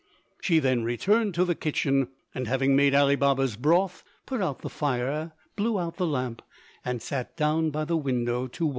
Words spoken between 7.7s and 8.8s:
the window to watch.